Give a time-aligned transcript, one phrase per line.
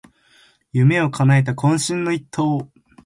[0.73, 2.71] 夢をかなえた懇親の一投